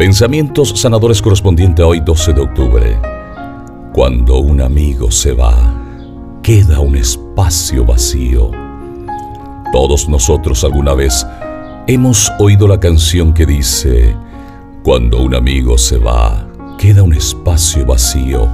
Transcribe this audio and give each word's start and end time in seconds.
Pensamientos 0.00 0.70
sanadores 0.80 1.20
correspondiente 1.20 1.82
a 1.82 1.86
hoy 1.86 2.00
12 2.00 2.32
de 2.32 2.40
octubre. 2.40 2.98
Cuando 3.92 4.38
un 4.38 4.62
amigo 4.62 5.10
se 5.10 5.34
va, 5.34 5.54
queda 6.42 6.80
un 6.80 6.96
espacio 6.96 7.84
vacío. 7.84 8.50
Todos 9.74 10.08
nosotros 10.08 10.64
alguna 10.64 10.94
vez 10.94 11.26
hemos 11.86 12.32
oído 12.38 12.66
la 12.66 12.80
canción 12.80 13.34
que 13.34 13.44
dice, 13.44 14.16
Cuando 14.82 15.20
un 15.20 15.34
amigo 15.34 15.76
se 15.76 15.98
va, 15.98 16.48
queda 16.78 17.02
un 17.02 17.12
espacio 17.12 17.84
vacío 17.84 18.48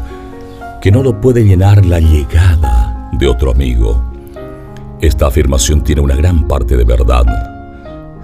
que 0.82 0.90
no 0.90 1.04
lo 1.04 1.20
puede 1.20 1.44
llenar 1.44 1.86
la 1.86 2.00
llegada 2.00 3.08
de 3.12 3.28
otro 3.28 3.52
amigo. 3.52 4.02
Esta 5.00 5.28
afirmación 5.28 5.84
tiene 5.84 6.00
una 6.00 6.16
gran 6.16 6.48
parte 6.48 6.76
de 6.76 6.82
verdad. 6.82 7.55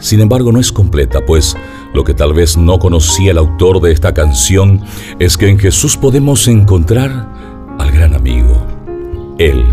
Sin 0.03 0.21
embargo, 0.21 0.50
no 0.50 0.59
es 0.59 0.73
completa, 0.73 1.25
pues 1.25 1.57
lo 1.95 2.03
que 2.03 2.12
tal 2.12 2.35
vez 2.35 2.57
no 2.57 2.80
conocía 2.80 3.30
el 3.30 3.39
autor 3.39 3.81
de 3.81 3.93
esta 3.93 4.13
canción 4.13 4.81
es 5.21 5.36
que 5.36 5.49
en 5.49 5.61
Jesús 5.61 5.96
podemos 5.96 6.49
encontrar 6.49 7.29
al 7.79 7.93
gran 7.93 8.13
amigo. 8.13 8.67
Él, 9.39 9.64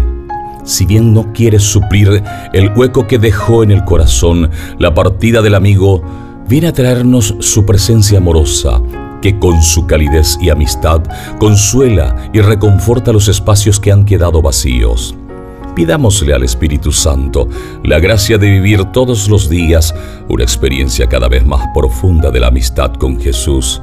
si 0.64 0.86
bien 0.86 1.16
no 1.16 1.34
quiere 1.34 1.58
suplir 1.58 2.24
el 2.54 2.72
hueco 2.78 3.08
que 3.08 3.18
dejó 3.18 3.64
en 3.64 3.72
el 3.72 3.84
corazón 3.86 4.52
la 4.78 4.94
partida 4.94 5.42
del 5.42 5.56
amigo, 5.56 6.04
viene 6.48 6.68
a 6.68 6.74
traernos 6.74 7.34
su 7.40 7.66
presencia 7.66 8.20
amorosa, 8.20 8.80
que 9.24 9.40
con 9.40 9.64
su 9.64 9.88
calidez 9.88 10.38
y 10.40 10.52
amistad 10.52 11.02
consuela 11.40 12.30
y 12.34 12.42
reconforta 12.42 13.12
los 13.12 13.28
espacios 13.30 13.80
que 13.80 13.92
han 13.92 14.06
quedado 14.06 14.44
vacíos. 14.44 15.16
Pidámosle 15.76 16.34
al 16.34 16.44
Espíritu 16.44 16.92
Santo 16.92 17.48
la 17.84 18.00
gracia 18.00 18.38
de 18.38 18.50
vivir 18.50 18.86
todos 18.86 19.30
los 19.30 19.50
días 19.50 19.94
una 20.28 20.44
experiencia 20.44 21.08
cada 21.08 21.28
vez 21.28 21.46
más 21.46 21.68
profunda 21.74 22.32
de 22.32 22.40
la 22.40 22.48
amistad 22.48 22.94
con 22.94 23.20
Jesús, 23.20 23.82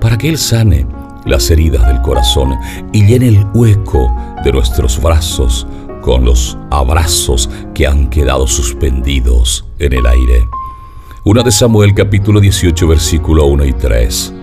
para 0.00 0.16
que 0.18 0.28
Él 0.28 0.38
sane 0.38 0.86
las 1.24 1.50
heridas 1.50 1.86
del 1.86 2.00
corazón 2.02 2.54
y 2.92 3.04
llene 3.04 3.28
el 3.28 3.46
hueco 3.54 4.14
de 4.44 4.52
nuestros 4.52 5.00
brazos 5.00 5.66
con 6.00 6.24
los 6.24 6.58
abrazos 6.70 7.48
que 7.74 7.86
han 7.86 8.10
quedado 8.10 8.46
suspendidos 8.46 9.64
en 9.78 9.92
el 9.92 10.06
aire. 10.06 10.48
Una 11.24 11.42
de 11.42 11.52
Samuel 11.52 11.94
capítulo 11.94 12.40
18 12.40 12.88
versículo 12.88 13.46
1 13.46 13.64
y 13.64 13.72
3. 13.72 14.34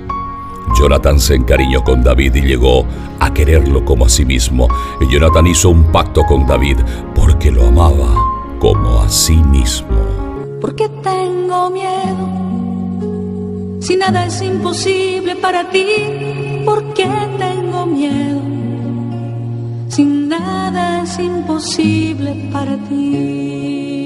Jonathan 0.80 1.20
se 1.20 1.36
encariñó 1.36 1.84
con 1.84 2.04
David 2.04 2.36
y 2.36 2.42
llegó 2.42 2.86
a 3.20 3.34
quererlo 3.34 3.84
como 3.84 4.06
a 4.06 4.10
sí 4.10 4.24
mismo. 4.24 4.70
Y 5.02 5.12
Jonathan 5.14 5.46
hizo 5.48 5.70
un 5.70 5.92
pacto 5.92 6.24
con 6.24 6.48
David 6.48 6.78
porque 7.14 7.52
lo 7.52 7.68
amaba 7.68 8.16
como 8.60 9.02
a 9.02 9.10
sí 9.10 9.36
mismo. 9.36 9.90
¿Por 10.62 10.76
qué 10.76 10.88
tengo 11.04 11.70
miedo? 11.70 12.30
Si 13.82 13.98
nada 13.98 14.26
es 14.26 14.42
imposible 14.42 15.36
para 15.36 15.70
ti, 15.70 15.86
¿por 16.64 16.94
qué 16.94 17.10
tengo 17.38 17.86
miedo? 17.86 18.40
Si 19.90 20.06
nada 20.06 21.04
es 21.04 21.20
imposible 21.20 22.50
para 22.54 22.78
ti. 22.88 23.99